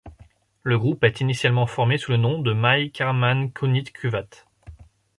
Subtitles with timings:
[0.63, 4.47] Le groupe est initialement formé sous le nom de Maij Karman kauniit kuvat.